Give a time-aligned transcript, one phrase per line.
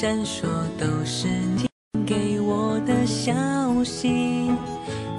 [0.00, 0.46] 闪烁
[0.78, 1.68] 都是你
[2.06, 3.34] 给我的消
[3.82, 4.48] 息。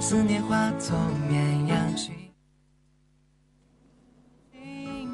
[0.00, 0.96] 思念化作
[1.28, 2.14] 绵羊群，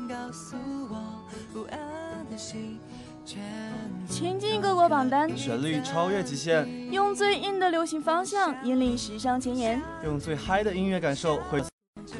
[0.08, 0.56] 告诉
[0.88, 1.20] 我
[1.52, 1.78] 不安
[2.30, 2.78] 的心
[3.24, 3.42] 全
[4.08, 11.60] 前进各国榜单，旋律超越极限，用最硬的流行方向引领时尚前沿，用最嗨的音乐感受会，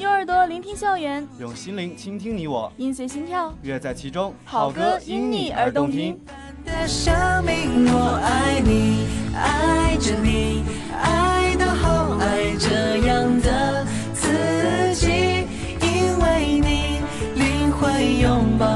[0.00, 6.20] 用耳朵聆听校园，用心灵倾听你我，音随心跳，乐在其中，好歌因你而动听。
[6.66, 10.64] 的生命，我爱你，爱着你，
[11.00, 15.46] 爱到好爱这样的自己，
[15.80, 17.00] 因为你
[17.34, 18.66] 灵魂拥抱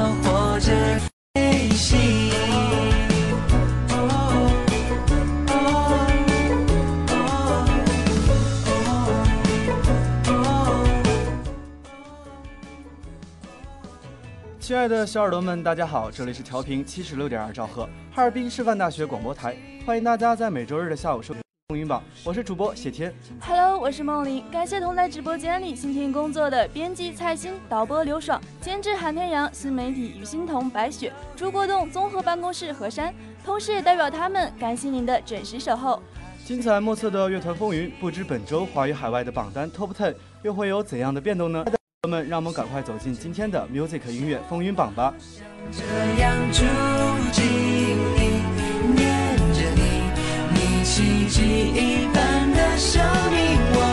[14.81, 19.55] 爱的小耳朵们，大家好，这里是调频七十六点二兆赫，哈尔滨师范大学广播台，
[19.85, 23.13] 欢迎大家在每周日的下午收听风云榜，我是主播谢天。
[23.41, 33.13] Hello，我是梦玲，感谢同在直播间里辛勤工作的编辑蔡欣、导播刘爽、监制韩天阳、新媒体于欣彤、白雪、朱国栋综合办公室何山，
[33.45, 36.01] 同时也代表他们感谢您的准时守候。
[36.43, 41.63] 精彩莫测的乐团风云，不知本周华语海外的榜单 Top Ten 又会有怎样的变动呢？
[42.03, 45.13] 朋友们，让我们赶快走进今天的 Music 音乐风云榜吧。
[45.71, 45.83] 这
[46.19, 46.63] 样住
[47.31, 47.45] 进
[48.15, 48.41] 你，
[48.95, 50.01] 念着你，
[50.51, 53.90] 你奇迹一般的生命，我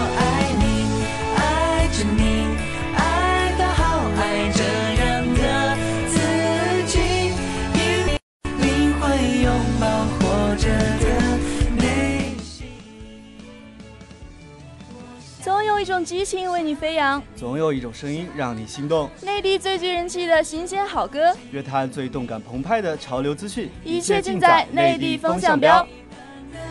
[15.79, 25.87] 有一种激情为你飞扬，总有一种声音让你心动，内地最具人气的新鲜好歌，乐坛最动感澎湃的潮流资讯，一切尽在内地风向标。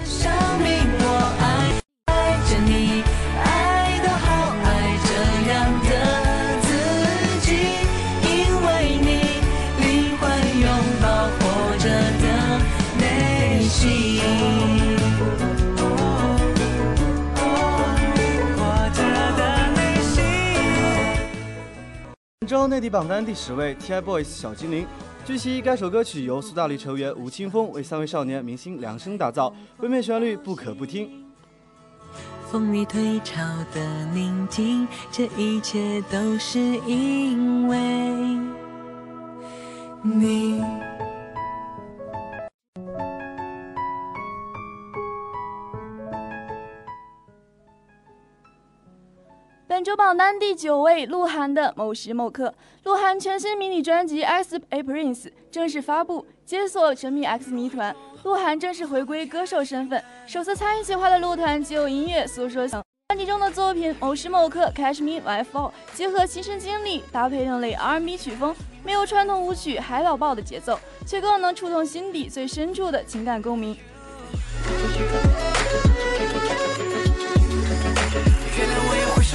[0.04, 0.68] 生命，
[1.00, 2.87] 我爱爱着你，
[22.67, 24.85] 内地榜单第十位，TFBOYS 小精灵。
[25.25, 31.25] 据悉，该首歌曲由苏打绿成员吴青峰为三位少年明星量身打造，唯美旋律不可不听。
[32.49, 33.41] 风里退潮
[33.73, 37.77] 的宁静，这一切都是因为
[40.01, 40.61] 你。
[49.77, 52.47] 本周榜单第九位，鹿晗的《某时某刻》。
[52.83, 57.95] 鹿晗全新迷你专辑《X A Prince》正式发布，解锁神秘 X 谜团。
[58.24, 62.68] 鹿晗正式回归歌手身份，首次参与企划的鹿团就有音乐诉说。
[62.68, 62.83] 专
[63.15, 73.77] 辑中的作品《某时某刻》《Catch Me If I Fall》结合亲身经历，搭配另类 R&B 曲风，没有传统舞曲海岛爆的节奏，却更能触动心底最深处的情感共鸣。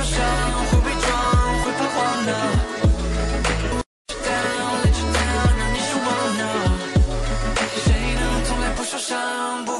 [0.02, 0.18] 受伤，
[0.66, 1.10] 会伪装，
[1.62, 2.32] 会彷徨呢。
[4.08, 6.06] Down, let you down，让你失望
[6.38, 6.42] 呢。
[7.84, 7.86] 谁
[8.18, 9.78] 能从来不受伤，不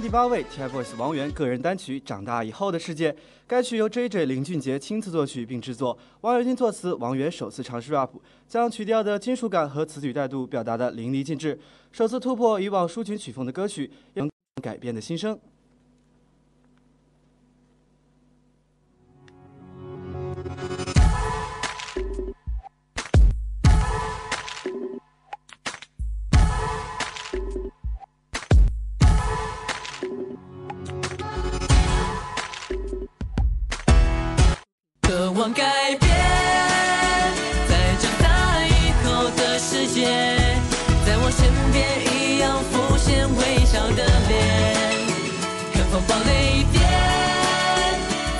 [0.00, 3.12] 第八位，TFBOYS 王源个人单曲《长大以后的世界》。
[3.46, 8.10] 该曲由 JJ 林俊杰亲自作曲并制作，王源金作词，王源首次尝试 rap，
[8.48, 11.58] 将曲调的金属感和词曲态度表达的淋漓尽致，
[11.92, 14.28] 首次突破以往抒情曲风的歌曲，用
[14.60, 15.38] 改变的心声。
[35.52, 36.10] 改变，
[37.68, 40.06] 在长大以后的世界，
[41.04, 43.28] 在我身边一样浮现。
[43.36, 44.32] 微笑的脸，
[45.74, 46.80] 看风暴雷电，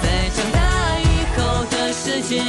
[0.02, 0.04] 在
[0.34, 0.58] 长大
[0.98, 1.04] 以
[1.36, 2.40] 后的世界，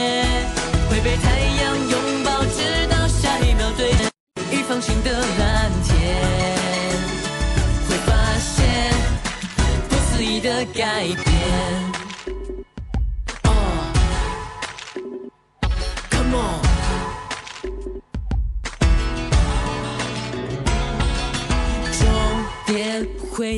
[0.89, 1.25] 会被太
[1.61, 4.09] 阳拥抱，直到下一秒对着
[4.51, 6.15] 一方新的蓝天，
[7.89, 8.93] 会发现。
[9.89, 12.04] 不思议的改变。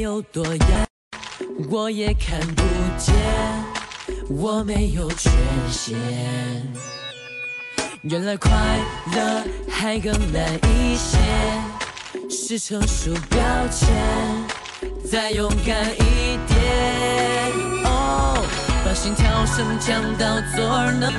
[0.07, 0.87] 有多远，
[1.69, 2.63] 我也看不
[2.97, 3.13] 见，
[4.29, 5.29] 我没有权
[5.69, 5.97] 限。
[8.03, 8.49] 原来快
[9.13, 11.17] 乐还更难一些，
[12.29, 13.37] 是成熟标
[13.67, 13.89] 签，
[15.11, 17.51] 再勇敢一点。
[17.83, 18.41] 哦，
[18.85, 21.11] 把心跳声降到左耳能。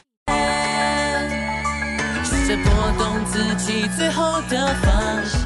[2.25, 5.38] 试着拨动自己最后的防线。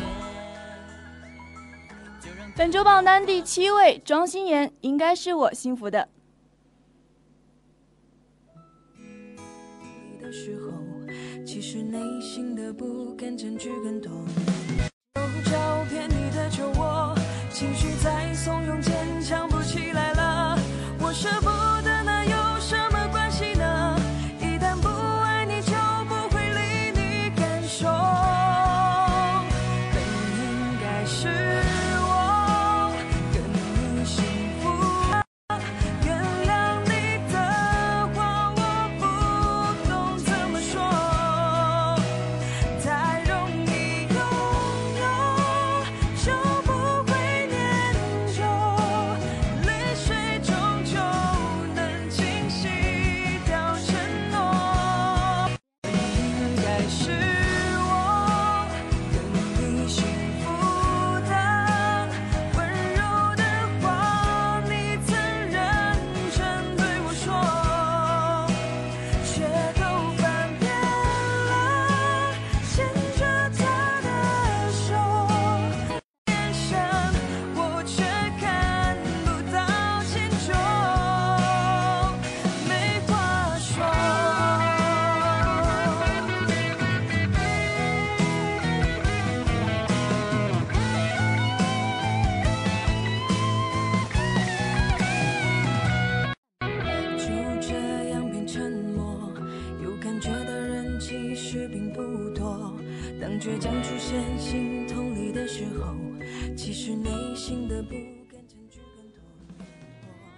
[2.55, 6.07] 本周榜单第七位，庄心妍，应该是我幸福的。
[10.21, 10.71] 的时候，
[11.47, 14.13] 其实内心的不甘占据更多。
[15.17, 17.15] 有照片你的酒窝，
[17.51, 20.59] 情绪在怂恿坚强不起来了。
[21.01, 21.49] 我舍不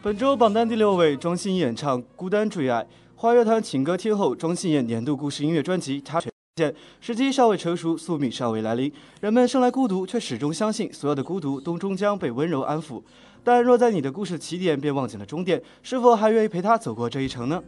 [0.04, 2.82] 本周榜单第六位，庄心妍唱《孤单坠爱》，
[3.16, 6.20] 花乐坛情歌天后庄心妍年度故事音乐专辑《她》
[6.56, 8.92] 现，时机尚未成熟，宿命尚未来临，
[9.22, 13.02] 人们生来孤独，却始终相信所有的孤独都终将被温柔安抚。
[13.42, 17.62] 但若在你的故事起点便忘记了终点，是否还愿意陪他走过这一程呢？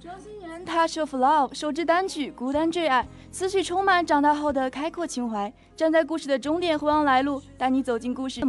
[0.00, 8.40] 庄心妍《Touch of Love》首支单曲《孤单坠爱》，此曲充满长大后的开阔情怀，站在故事的终点回望来路，带你走进故事。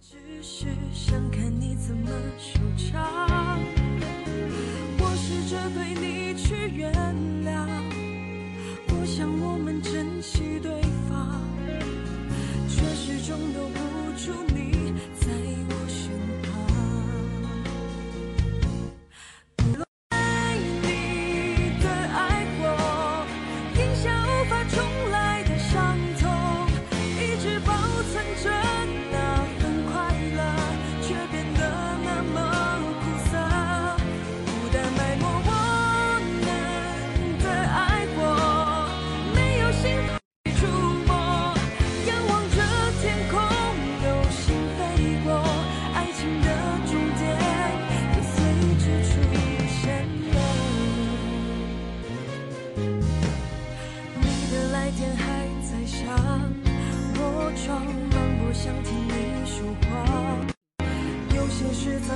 [0.00, 1.39] 只是想看
[5.74, 6.92] 对你去原
[7.44, 7.68] 谅，
[8.88, 10.70] 我想我们珍惜对
[11.08, 11.40] 方，
[12.68, 13.78] 却始终留不
[14.16, 14.79] 住你。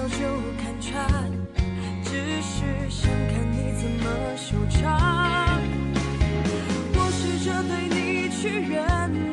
[0.08, 0.16] 就
[0.58, 1.32] 看穿，
[2.02, 2.10] 只
[2.42, 4.04] 是想看你怎么
[4.36, 5.60] 收场。
[6.94, 8.84] 我试着对你去原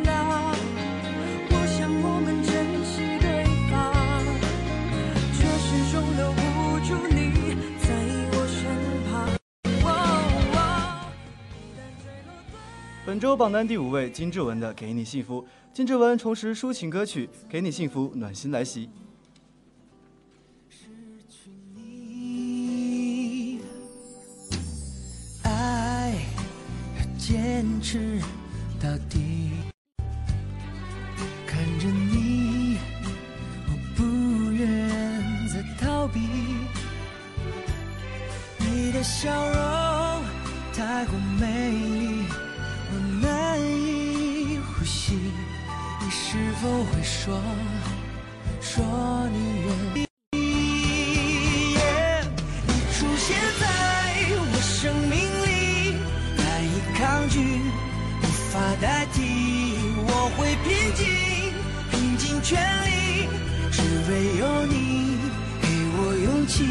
[0.03, 0.09] 谅，
[1.49, 2.49] 我想我们珍
[2.85, 3.71] 惜对方，
[5.33, 6.39] 却始终留不
[6.85, 7.19] 住你
[7.79, 7.85] 在
[8.31, 8.59] 我身
[9.09, 9.11] 旁。
[9.83, 9.87] 哦
[10.53, 10.55] 哦
[13.05, 15.41] 本周榜单第五位，金志文的《给你幸福》。
[15.73, 18.89] 金志文重拾抒情歌曲，《给你幸福》，暖心来袭。
[27.31, 28.19] 坚持
[28.77, 29.51] 到底，
[31.47, 32.77] 看着你，
[33.67, 34.67] 我不愿
[35.47, 36.19] 再逃避。
[38.57, 40.23] 你的笑容
[40.73, 42.25] 太过美丽，
[42.91, 45.15] 我难以呼吸。
[46.01, 47.41] 你是否会说
[48.59, 48.83] 说
[49.31, 49.61] 你
[49.95, 50.00] 愿意？
[62.51, 63.31] 全力，
[63.71, 63.79] 只
[64.11, 65.15] 为有你
[65.61, 66.65] 给我勇气，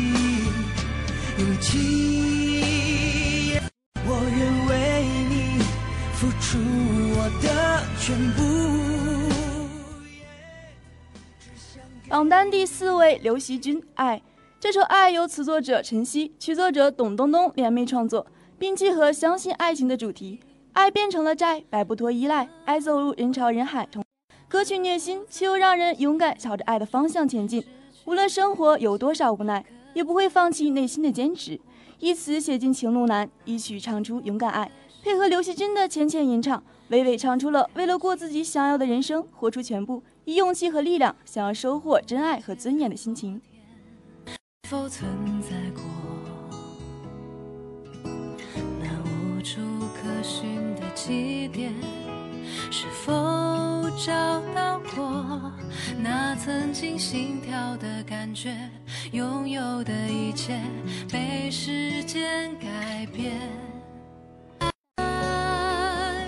[1.39, 3.59] 勇气。
[4.05, 4.71] 我愿为
[5.31, 5.33] 你
[6.13, 6.59] 付出
[7.17, 7.49] 我的
[7.99, 8.39] 全部。
[12.11, 14.19] 榜单第四位，刘惜君《爱》
[14.61, 18.27] 这首《爱》由词作者陈曦、曲作者董冬冬联袂创作，
[18.59, 20.41] 并契合相信爱情的主题。
[20.75, 23.89] 爱变成了债，摆不脱依赖，爱走入人潮人海。
[24.51, 27.65] 歌曲虐心，却又让人勇敢朝着爱的方向前进。
[28.05, 29.65] 无论生活有多少无奈，
[29.95, 31.61] 也不会放弃内心的坚持。
[32.01, 34.69] 一词写尽情路难，一曲唱出勇敢爱，
[35.05, 40.03] 配合刘惜君的浅浅吟唱，娓娓唱出了为了过自己想要的人生，活出全部。
[40.25, 43.41] 以勇气和力量，想要收获真爱和尊严的心情。
[44.69, 45.83] 存在过
[48.81, 49.61] 那无处
[49.95, 51.73] 可寻的起点？
[52.73, 53.13] 是否
[53.97, 54.13] 找
[54.55, 55.53] 到过
[55.99, 58.57] 那曾经心跳的感觉？
[59.13, 60.61] 拥有的一切
[61.11, 63.33] 被时间改变，
[64.97, 66.27] 爱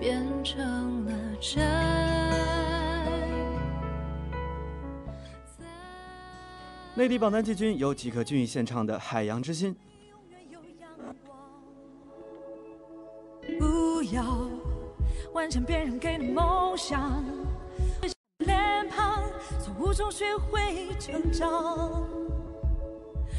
[0.00, 1.60] 变成了债。
[6.94, 9.74] 内地榜单季军由吉克隽逸献唱的《海洋之心》。
[13.58, 14.22] 不要
[15.38, 17.24] 完成别人给的梦想，
[18.38, 19.22] 脸庞
[19.62, 22.02] 从无中学会成长。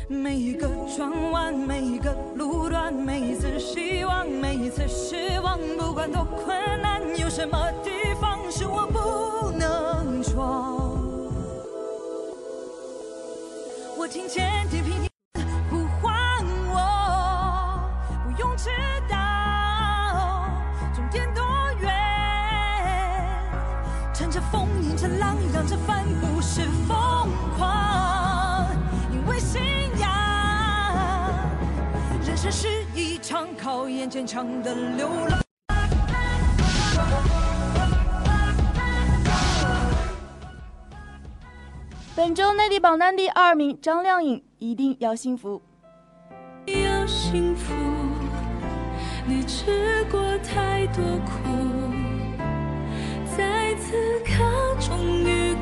[0.07, 0.65] 每一个
[0.95, 7.91] 转弯，每一个路段，每一次希望，每一次失望，不管多困难，有什么地
[8.21, 10.79] 方是我不能闯？
[13.97, 15.05] 我听见地平
[25.01, 25.17] 人
[32.35, 35.39] 生是一场考验，坚强的流浪。
[42.13, 45.61] 本周内地榜单第二名，张靓颖一定要幸福。
[53.89, 55.55] 此刻终于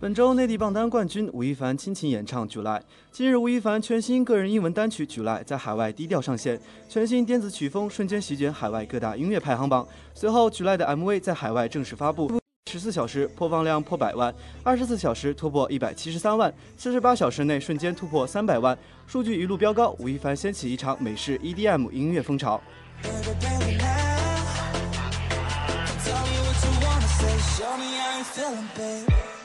[0.00, 2.78] 本周内地榜单冠军吴亦凡倾情演唱《July》。
[3.12, 9.86] 近日，吴亦凡全新个人英文单曲《July》在海外低调上线，全新电子曲风瞬间席卷海外各大音乐排行榜。
[10.14, 12.32] 随后，《July》的 MV 在海外正式发布，
[12.72, 19.94] 十四小时播放量破百万，二十四小时突破一百七十三万，四十八小时内瞬间突破三百万，数据一路飙高。
[19.98, 22.58] 吴亦凡掀起一场美式 EDM 音乐风潮。
[27.60, 29.39] Show me how you feeling, babe.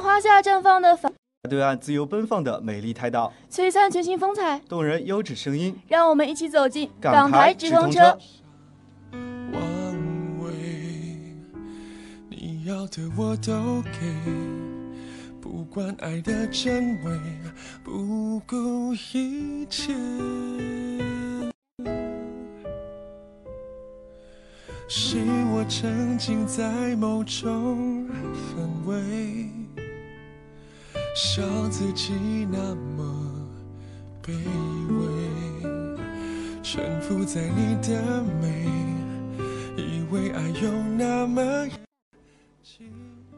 [0.00, 1.12] 花下绽放的繁
[1.48, 8.18] 对岸自由奔放的美丽台岛，璀璨全新风采，动人优质声音，让我们一起走进港台直通直通车。
[9.52, 9.60] 王
[10.40, 10.50] 位，
[12.28, 14.12] 你要的我都给，
[15.40, 17.20] 不管爱的真伪，
[17.84, 19.94] 不顾一切。
[24.88, 25.18] 是
[25.52, 29.48] 我沉浸在某种氛围，
[31.16, 32.12] 笑自己
[32.52, 33.48] 那么
[34.22, 34.34] 卑
[34.98, 35.06] 微。
[36.62, 38.66] 臣服在你的美，
[39.78, 41.66] 以为爱有那么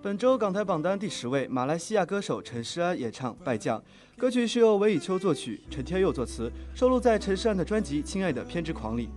[0.03, 3.79] 本周港台榜单第十位，马来西亚歌手陈诗安演唱《败将》，
[4.17, 9.09] 歌曲是由韦以秋作曲，陈天佑作词，收录在陈诗安的专辑《亲爱的偏执狂》里。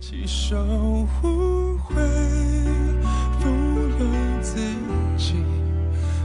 [0.00, 0.56] 起手
[1.22, 1.94] 无悔，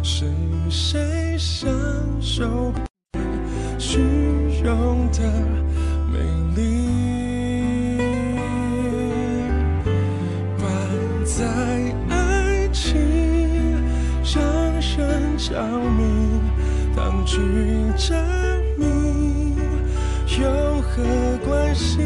[0.06, 0.26] 是
[0.70, 1.72] 谁享
[2.22, 2.74] 受
[3.80, 4.00] 虚
[4.62, 5.22] 荣的
[6.12, 6.20] 美
[6.58, 6.62] 丽？
[10.60, 10.66] 摆
[11.24, 11.46] 在
[12.10, 13.00] 爱情
[14.26, 14.44] 让
[14.82, 16.04] 人着迷，
[16.94, 17.38] 当局
[17.98, 18.14] 者
[18.78, 19.56] 迷，
[20.38, 21.02] 有何
[21.46, 22.00] 关系？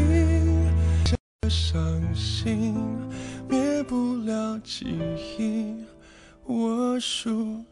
[1.04, 1.82] 这伤
[2.14, 2.76] 心
[3.48, 4.56] 灭不了？
[4.62, 4.86] 记
[5.36, 5.74] 忆，
[6.46, 7.64] 我输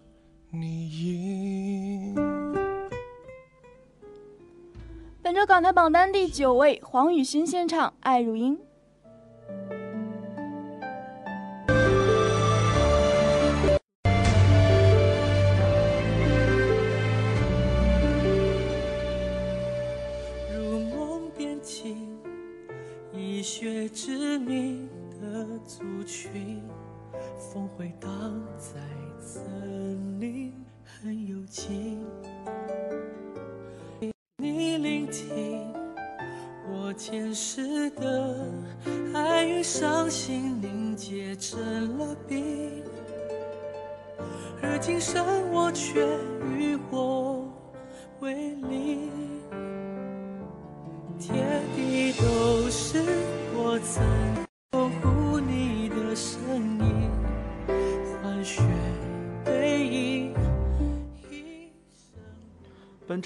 [5.23, 8.59] 本周港台榜单第九位，黄宇勋献唱《爱如音》。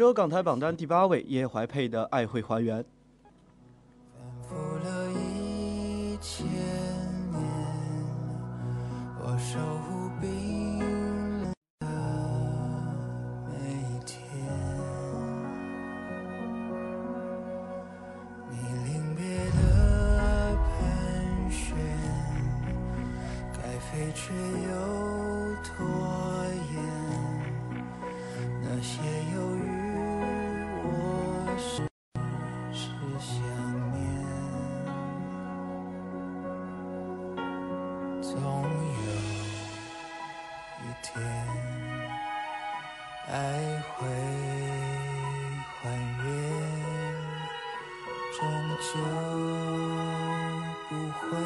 [0.01, 2.83] 周港台榜单第八位，叶怀佩的《爱会还原》。
[48.81, 49.01] 终究
[50.89, 51.37] 不会。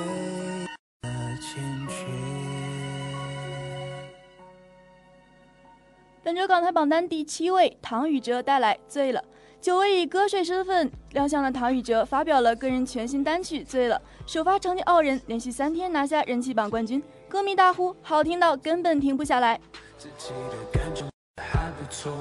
[6.23, 9.21] 本周港台榜单第七位，唐禹哲带来《醉了》。
[9.61, 14.01] 久违以歌手身份亮相的唐禹哲发表了个人全新单曲《醉了》，
[14.33, 19.61] 首发成绩傲人，连续三天拿下人气榜冠军，歌迷大呼好听到根本停不下来。
[19.99, 21.05] 自己的感觉
[21.43, 22.13] 还不错。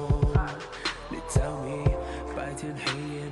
[1.08, 1.84] 你 tell me，
[2.34, 3.23] 白天黑夜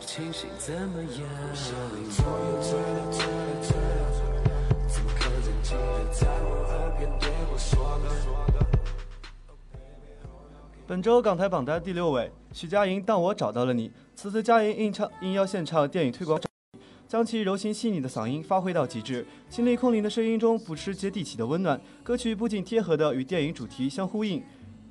[0.00, 1.20] 清醒，怎么样？
[1.54, 4.48] 手里左右醉了醉了醉了，
[4.88, 8.04] 怎么可能记得在我耳边对我说呢？
[10.86, 13.88] 本周港台榜单第六位，徐佳莹《当我找到了你》。
[14.14, 16.38] 此次佳莹应唱应邀献唱电影推广，
[17.08, 21.80] 将其柔情细腻的嗓音发挥到极致，清丽空灵的声音中不失接地气的温暖。
[22.02, 24.42] 歌曲不仅贴合的与电影主题相呼应，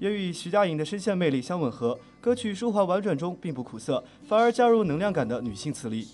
[0.02, 1.98] 也与徐佳莹的声线魅力相吻合。
[2.20, 6.08] 歌曲舒缓婉转中并不苦涩，反而加入能量感的女性磁力。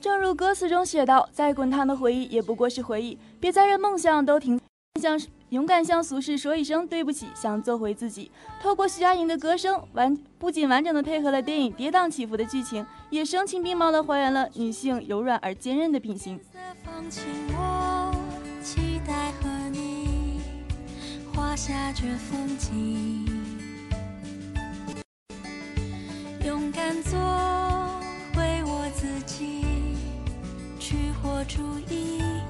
[0.00, 4.58] 正如歌词中写道：“再滚烫的回忆也不过是回忆，别再让梦想都停。
[4.98, 8.30] 向勇敢向俗世说一声对不起，想做回自己。”
[8.62, 16.40] 透过徐佳莹的歌声，完不仅完整的配合了电影跌宕起伏的剧情，也声情并茂的还原了女性柔软而坚韧的品行。
[16.82, 18.10] 放轻我，
[18.62, 19.59] 期待和你
[21.56, 23.26] 下这风景，
[26.44, 27.18] 勇敢做
[28.34, 29.64] 回我自己，
[30.78, 32.49] 去活出意义。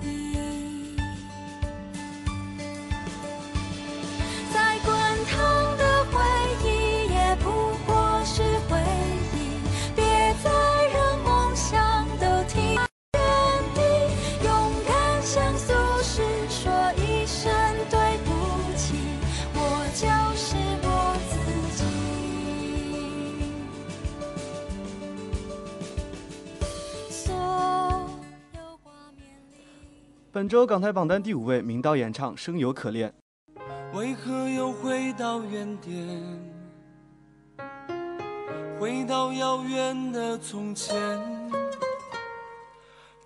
[30.41, 33.13] 本周港台榜单第五位，明道演唱《生有可恋》。
[33.99, 36.09] 为何又回到原点？
[38.81, 40.97] 回到遥远的从前，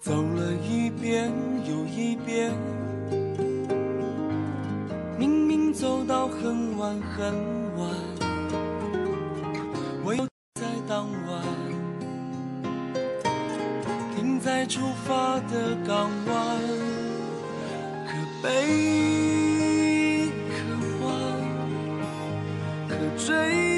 [0.01, 1.33] 走了一遍
[1.65, 2.53] 又一遍，
[5.17, 7.33] 明明走到很晚很
[7.77, 7.91] 晚，
[10.05, 11.45] 唯有在当晚，
[14.17, 16.59] 停在出发的港湾，
[18.45, 20.55] 被渴
[21.03, 21.09] 望，
[22.87, 23.74] 可追，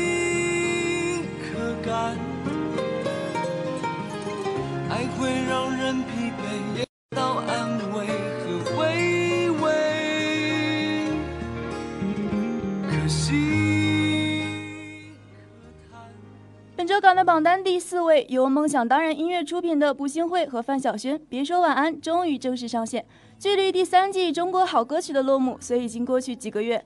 [17.06, 23.06] 本周港台榜单第四位，由梦想当然音乐出品的卜星慧和范晓萱，《别说晚安》终于正式上线。
[23.38, 26.84] 距离第三季《中国好歌曲》的落幕，虽已经过去几个月，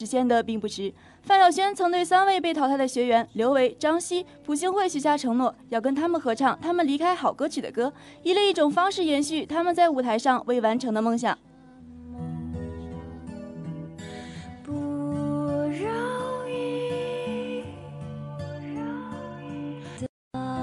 [0.00, 0.90] 实现的并不迟。
[1.24, 7.92] 范晓萱曾对三位被淘汰的学员刘维、张希、卜星慧许下承诺，要跟他们合唱他们离开好歌曲的歌，
[8.22, 11.36] 以另一种方式延续他们在舞台上未完成的梦想。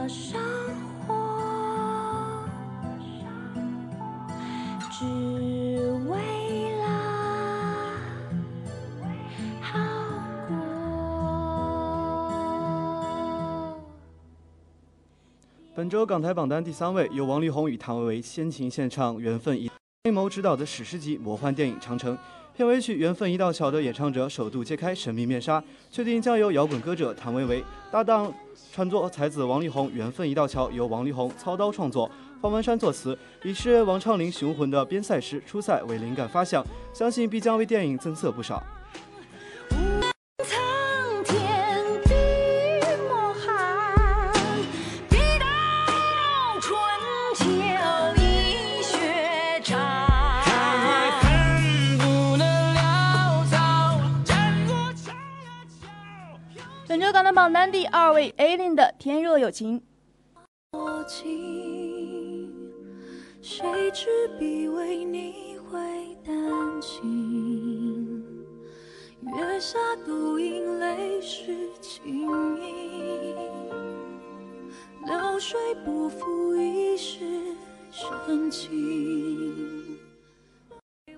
[0.07, 0.39] 生
[1.05, 1.13] 活，
[4.89, 5.05] 只
[6.07, 6.87] 为了
[9.61, 9.77] 好
[10.47, 10.55] 过。
[15.75, 19.67] 本周港台榜单第三位，由王力宏与谭维维先琴献唱《缘分一》，
[20.05, 22.15] 黑谋执导的史诗级魔幻电影《长城》
[22.57, 28.33] 片尾曲《缘分一道桥》的演唱者首度揭开神秘面纱，确定将由摇滚歌者谭维维搭档
[28.73, 32.09] 创作才子王力宏，《缘分一道桥》由王力宏操刀创作，
[32.41, 38.63] 方文山作词，以诗人王昌龄雄浑的边塞诗出塞为灵感发想，相信必将为电影增色不少。
[57.37, 59.79] 榜单第二位，A Lin 的《天若有情》。
[60.71, 62.49] 默契，
[63.43, 64.07] 谁执
[64.39, 65.77] 笔为你会
[66.25, 66.35] 丹
[66.81, 68.25] 青？
[69.21, 72.27] 月下独饮泪湿青
[72.59, 73.35] 衣，
[75.05, 77.19] 流水不负一世
[77.91, 79.86] 深情。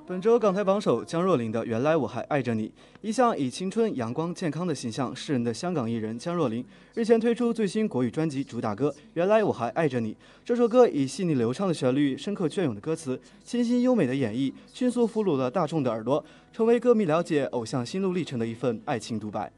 [0.10, 2.68] 本周港台榜首江若琳的《原来我还爱着你》，
[3.00, 10.14] 一向以青春、阳光、健康的形象示人的香港艺人江若琳，日前推出最新国语专辑主打歌《原来我还爱着你》。
[10.44, 19.52] 这首歌以细腻流畅的旋律、深刻隽永的歌词、清新优美的演绎，迅速俘虏了大众的耳朵，成为歌迷了解偶像心路历程的一份爱情独白。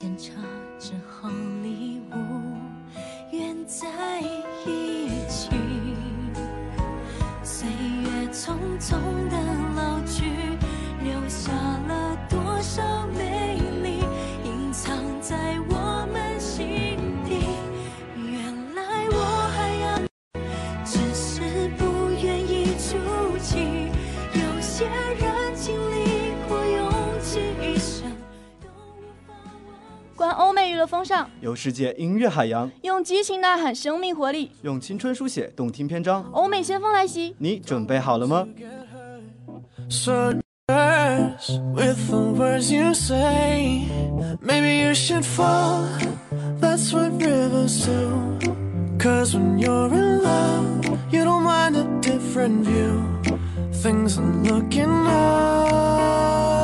[0.00, 0.32] 天差
[0.80, 1.30] 之好
[1.62, 2.16] 礼物，
[3.68, 5.50] 在一起。
[7.44, 8.96] 岁月匆匆
[9.30, 9.36] 的
[12.76, 14.04] 多少美丽，
[14.44, 15.34] 隐藏在
[15.70, 17.40] 我们心底。
[18.14, 19.98] 原来我还要，
[20.84, 23.88] 只是不愿意触及。
[24.34, 28.12] 有些人经历过拥挤一生。
[30.14, 36.22] 观欧美娱乐风尚，有世界音乐海洋，用激情呐喊生命活力，用青春书写动听篇章。
[36.32, 38.46] 欧美先锋来袭，你准备好了吗？
[40.68, 43.88] With the words you say.
[44.40, 45.88] Maybe you should fall.
[46.58, 48.36] That's what rivers do.
[48.98, 53.00] Cause when you're in love, you don't mind a different view.
[53.74, 56.55] Things are looking up.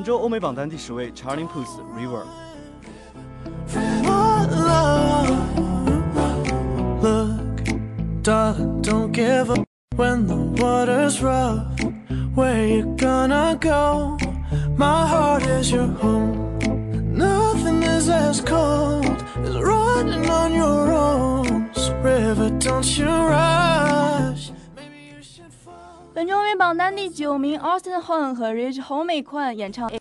[0.00, 2.24] 本周欧美榜单第十位，Charlie Puth River。
[4.02, 5.30] What love?
[7.02, 7.64] Look,
[8.22, 9.64] darling, don't give up
[9.96, 11.66] when the water's rough.
[12.34, 14.16] Where you gonna go?
[14.76, 16.58] My heart is your home.
[17.14, 21.70] Nothing is as cold as running on your own.
[21.74, 24.50] So, river, don't you rush.
[26.21, 29.91] 本周欧美榜单第九名，Austin Hon 和 Rich Homie 演唱。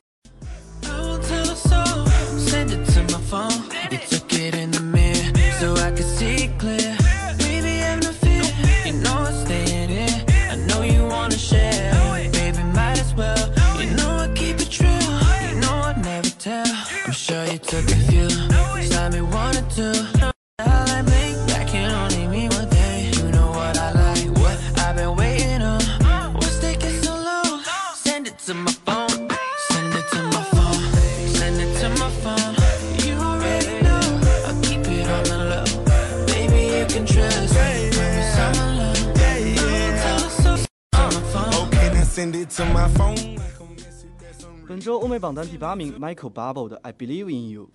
[45.60, 47.68] Debumming Michael Bublé 的《I Believe in You》。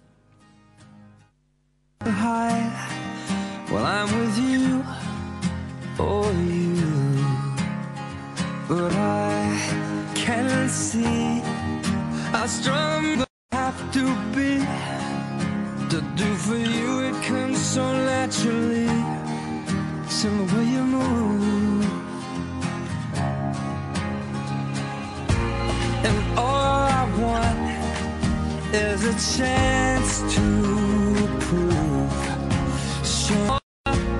[3.71, 4.83] Well, I'm with you
[6.31, 6.91] you,
[8.67, 9.59] but I
[10.15, 11.41] can see
[12.31, 14.65] how strong I have to be
[15.89, 17.01] to do for you.
[17.09, 18.87] It comes so naturally,
[20.47, 21.64] way you move.
[28.75, 30.41] Is a chance to
[31.45, 32.11] prove
[33.05, 33.57] sure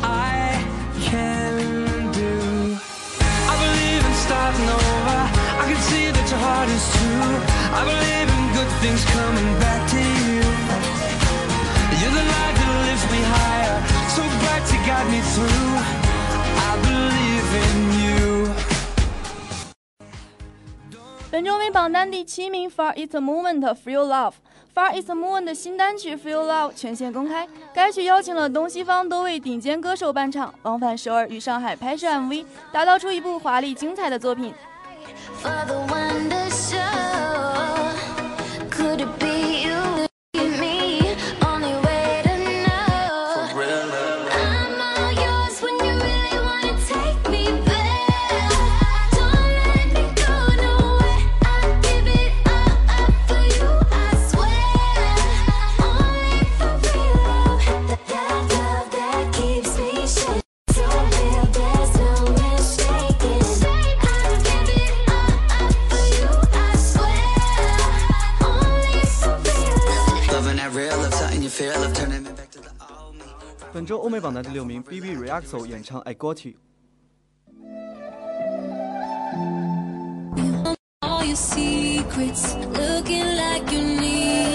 [0.02, 0.63] I
[1.02, 2.36] can do.
[3.52, 5.20] I believe in starting over.
[5.62, 7.36] I can see that your heart is true.
[7.80, 10.44] I believe in good things coming back to you.
[12.00, 13.78] You're the light that lifts me higher,
[14.15, 15.64] so bright you got me through.
[21.76, 24.36] 榜单第七名，Far East Movement Feel Love。
[24.74, 34.54] Far East Movement 的新单曲《Feel Love》全线公开，该曲邀请了东西方多位顶尖歌手伴唱，往返首尔与上海拍摄 MV，打造出一部华丽精彩的作品。
[73.76, 76.54] 本周欧美榜单第六名，B B Reaxo 演唱《I Got You》。
[81.02, 84.55] all your secrets, looking like you need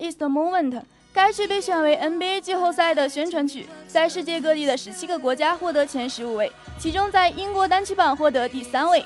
[0.00, 0.72] Is the Moment》，
[1.12, 9.04] 该曲被选为 NBA 季后赛的宣传曲，在世界各地的十七个国家获得前十五位，其中在英国单曲榜获得第三位。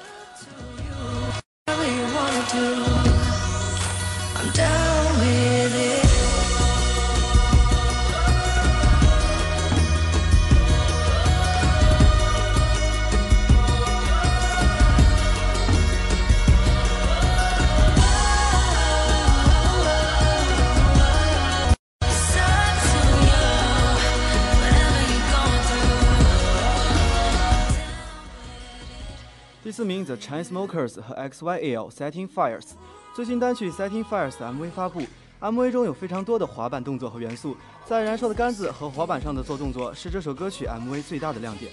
[29.73, 32.73] 第四名 The Chainsmokers 和 XYL Setting Fires，
[33.17, 35.01] 最新单曲 Setting Fires MV 发布
[35.41, 37.57] ，MV 中有非常多的滑板动作和元素，
[37.87, 41.73] 在燃烧的杆子和滑板上的做动作是这首歌曲 MV 最大的亮点。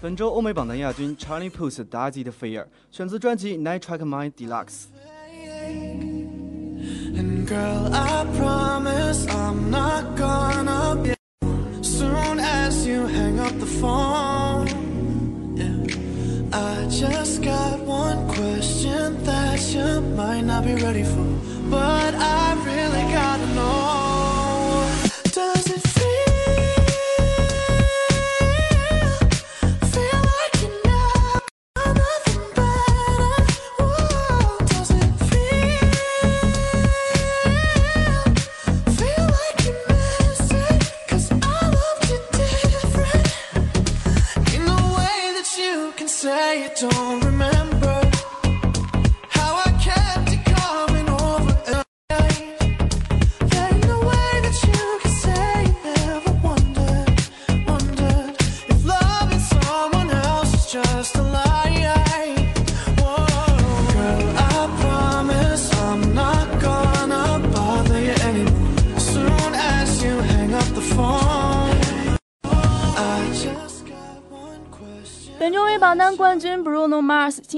[0.00, 4.86] 本周欧美榜单亚军 Charlie Puth 打击的 Fear，选自专辑 Night Track Mind Deluxe。
[7.18, 11.14] And girl, I promise I'm not gonna be
[11.82, 14.68] soon as you hang up the phone.
[15.56, 16.56] Yeah.
[16.56, 21.26] I just got one question that you might not be ready for,
[21.68, 24.27] but I really gotta know.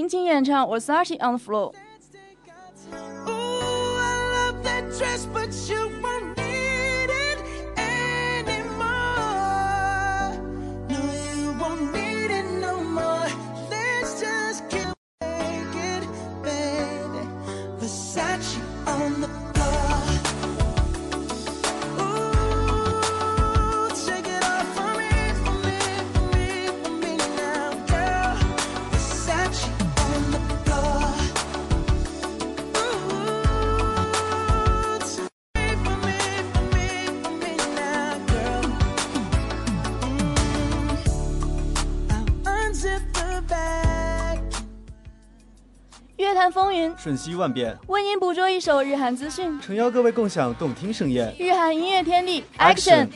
[0.00, 1.72] 倾情演唱《Versace on the Floor》。
[46.41, 46.43] Mm.
[46.43, 49.61] 漫风云，瞬息万变，为您捕捉一首日韩资讯。
[49.61, 51.31] 诚邀各位共享动听盛宴。
[51.37, 53.07] 日韩音乐天地，Action！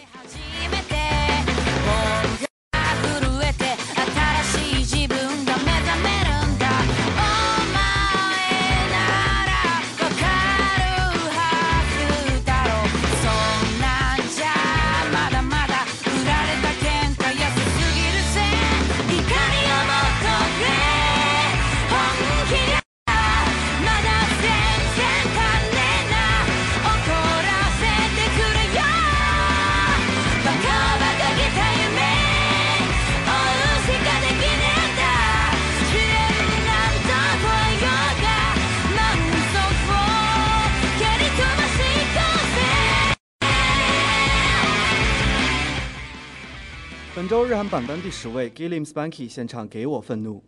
[47.55, 50.43] 日韩榜单第十位，Gilliam Spanky 现场《给我愤怒》。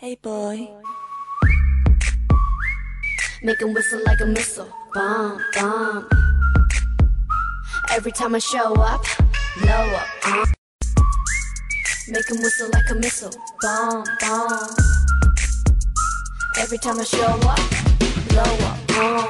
[0.00, 0.68] Hey boy.
[3.42, 4.68] Make him whistle like a missile.
[4.94, 6.06] Bomb, bomb.
[7.90, 9.06] Every time I show up,
[9.58, 10.06] blow up.
[10.24, 10.44] Uh.
[12.08, 13.32] Make him whistle like a missile.
[13.62, 14.76] Bomb, bomb.
[16.58, 17.60] Every time I show up,
[18.28, 18.78] blow up.
[18.90, 19.24] Uh.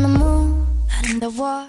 [0.00, 1.68] 너무 아름다워.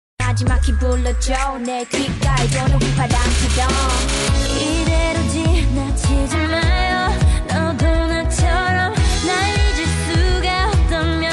[0.31, 3.67] 마지막히 불러줘 내 귓가에 도는 바람 기동
[4.47, 7.19] 이대로 지나치지 마요.
[7.49, 8.93] 너도 나처럼
[9.27, 11.27] 날 잊을 수가 없다면.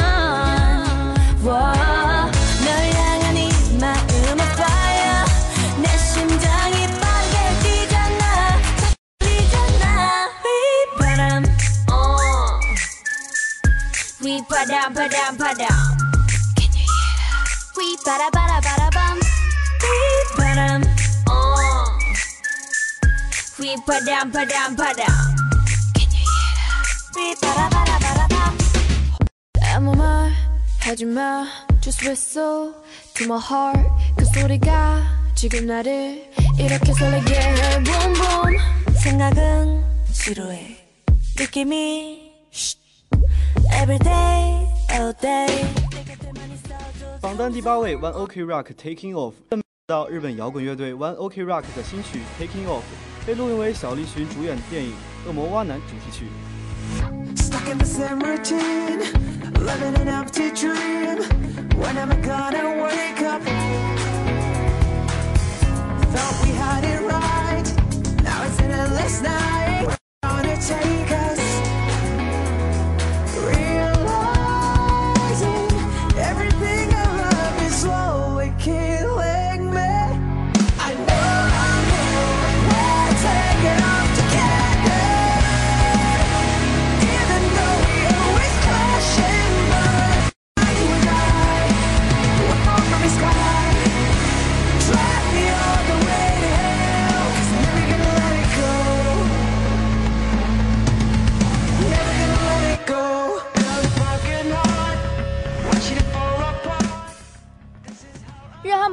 [1.45, 2.33] Whoa,
[2.65, 3.49] 널 향한 이
[3.81, 5.25] 마음의 fire.
[5.81, 8.59] 내 심장이 빠르게 뛰잖아.
[9.21, 10.29] 뛰잖아.
[10.99, 11.45] 휘바람.
[11.93, 12.17] 어.
[14.21, 15.99] 휘바람 바람 바람
[17.79, 18.88] 휘바라바라바라밤
[20.38, 20.84] 휘바람.
[21.30, 21.34] 어.
[23.58, 25.08] 휘바람 바람 바람
[27.16, 28.58] 휘바라바라바라밤.
[29.76, 30.32] 아무 말
[30.82, 31.46] 하지 마.
[31.82, 32.74] Just whistle
[33.16, 33.90] to my heart.
[34.18, 35.02] 그 소리가
[35.36, 37.84] 지금 나를 이렇게 설레게 해.
[37.84, 38.58] Boom boom.
[39.02, 40.78] 생각은 지루해.
[41.38, 42.32] 느낌이
[43.74, 45.74] Every day, all day.
[47.22, 49.36] 榜单第八位，One Ok Rock Taking Off。
[49.89, 52.83] 到日本摇滚乐队 One Ok Rock 的新曲 Taking Off
[53.27, 54.91] 被录用为小栗旬主演电影
[55.27, 56.27] 《恶魔蛙男》主题曲。
[66.13, 67.65] Thought we had it right.
[68.23, 69.97] Now it's an endless night.
[70.23, 71.48] Gonna take us.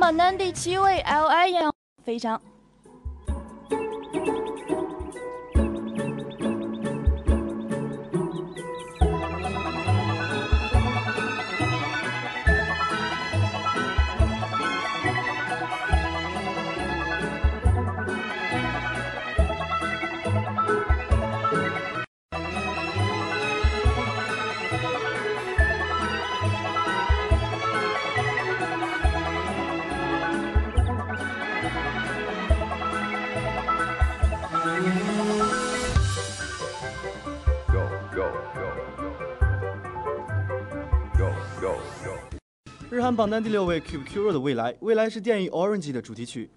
[0.06, 1.48] 日韩榜单第七位，L.I.
[1.48, 2.40] 杨非常。
[43.05, 46.49] 日韩榜单第六位，Cube Curo 的《未来》，《未来》是电影《Orange》的主题曲。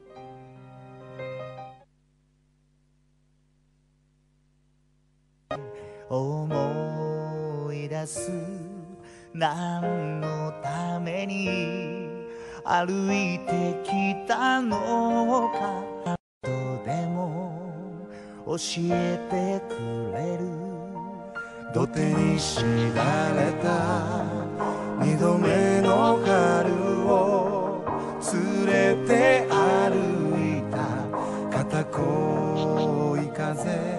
[6.09, 8.31] 思い出す
[9.33, 12.27] 何のために
[12.63, 16.51] 歩いてきたのかと
[16.85, 18.07] でも
[18.45, 18.55] 教
[18.91, 19.75] えてく
[20.13, 20.45] れる
[21.73, 22.63] 土手に敷
[22.95, 24.46] られた
[25.00, 26.72] 二度目の春
[27.06, 27.84] を
[28.66, 29.94] 連れて歩
[30.58, 30.76] いた
[31.56, 33.98] 肩こい風。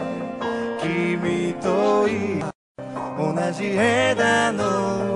[0.82, 2.08] 君と
[3.18, 5.09] 同じ枝の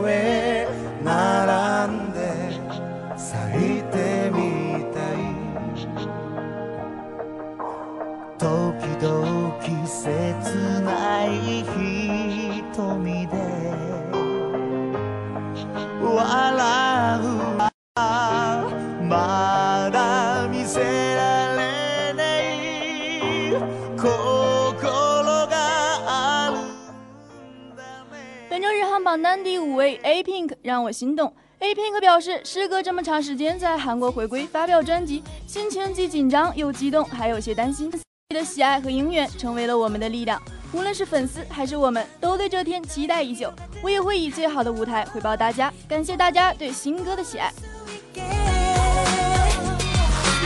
[28.53, 31.33] 本周日韩榜单第五位 A Pink 让我心动。
[31.57, 37.91] A Pink 表示，时隔这么长时间在韩国回归发表专辑，心情既紧张又激动，还有些担心。
[38.29, 40.39] 你的喜爱和应援成为了我们的力量，
[40.71, 43.51] 无论是粉丝还是我们，都对这天期待已久。
[43.81, 47.51] 我也会以最好的舞台回报大家，感谢大家对新歌的喜爱。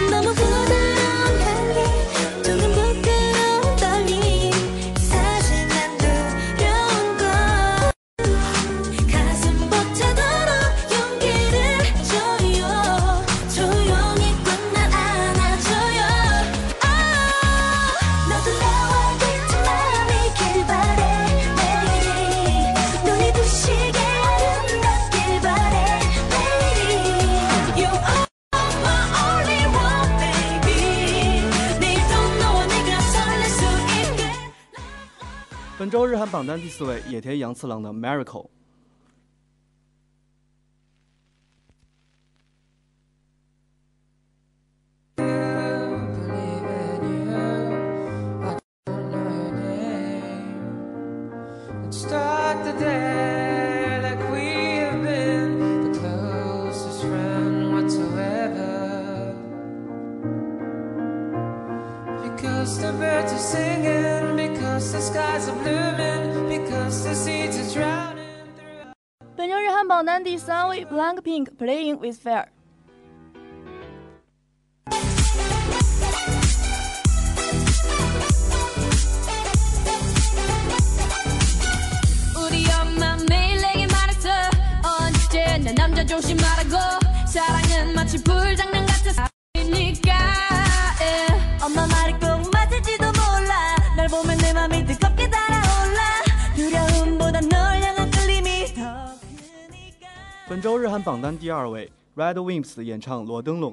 [0.09, 0.33] 那么
[36.07, 38.23] 日韩榜单第四位，野田洋次郎的《Miracle》。
[69.88, 72.48] 榜单第三位，Blackpink Playing with Fire。
[100.56, 103.72] 本周日韩榜单第二位，Red Wimps 演唱《罗灯笼》。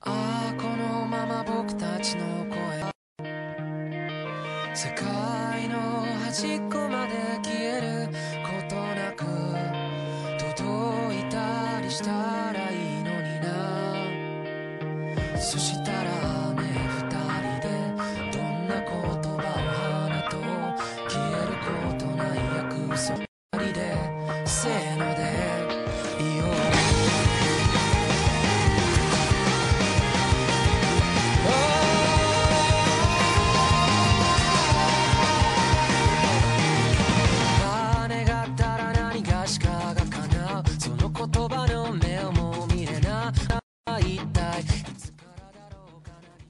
[0.00, 0.92] ああこの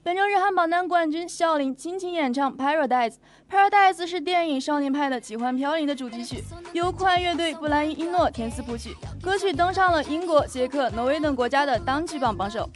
[0.08, 3.12] 本周日韩榜单冠军孝琳倾情演唱《Paradise》。
[3.52, 6.42] Paradise 是电影《少年派的奇幻飘零》的主题曲，
[6.72, 12.66] 由酷爱乐队布兰伊诺填词谱曲，歌曲登上了英国、捷克、挪威等国家的单曲榜榜首。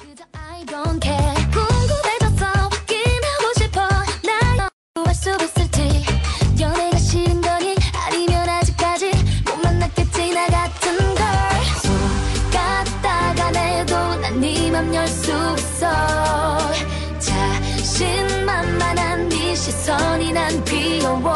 [19.83, 21.35] 시선이 난 귀여워.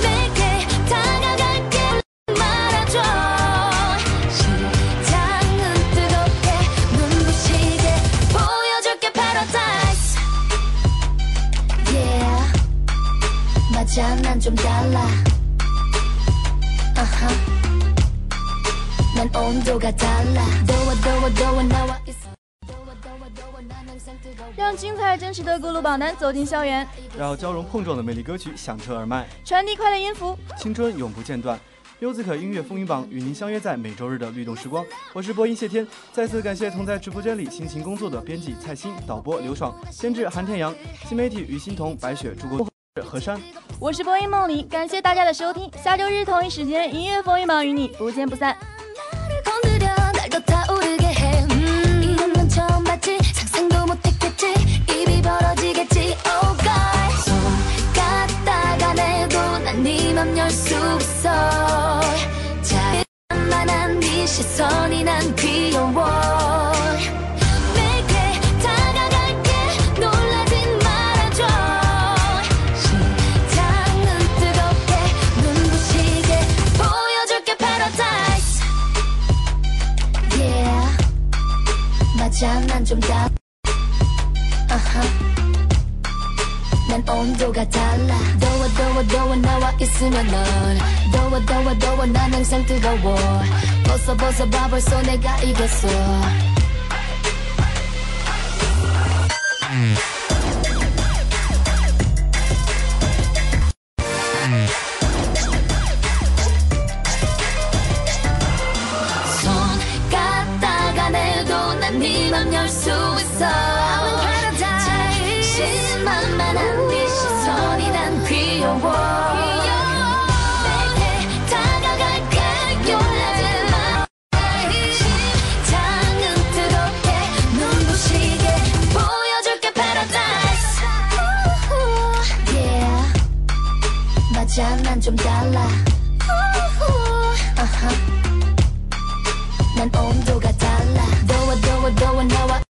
[0.00, 1.78] 내게 다가갈게
[2.38, 3.02] 말아줘.
[4.30, 6.46] 심장은 뜨겁게
[6.96, 7.84] 눈부시게
[8.32, 10.16] 보여줄게 paradise.
[11.92, 12.52] Yeah.
[13.74, 15.06] 맞아 난 좀 달라.
[16.96, 17.36] Uh-huh.
[19.16, 20.42] 난 온도가 달라.
[20.66, 21.99] 더워 더워 더워 나와
[24.56, 26.86] 让精彩真实的各路榜单走进校园，
[27.18, 31.58] 让交融碰撞的美丽歌曲响彻耳麦，传递快乐音符，青春永不间断。
[32.00, 34.82] 优子可音乐风云榜与您相约在每周日的律动时光，
[35.12, 40.74] 我是播音谢天，再次感谢同在直播间里辛勤工作的编辑蔡欣、导播刘爽、监制韩天阳、
[41.06, 42.66] 新媒体于欣彤、白雪、朱国
[43.04, 43.38] 何山，
[43.78, 48.56] 我是播音梦里，感谢大家的收听，下周日同一时间音乐风云榜与你不见不散。
[90.10, 90.78] 있으면 넌
[91.12, 93.16] 더워 더워 더워 난 항상 뜨거워
[93.86, 95.88] 벗어 벗어 봐벌써 내가 이겼어